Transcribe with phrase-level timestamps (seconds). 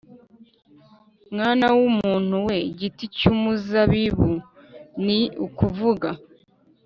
[1.33, 4.41] mwana w umuntu we igiti cy umuzabibu g
[5.05, 6.09] ni ukuvuga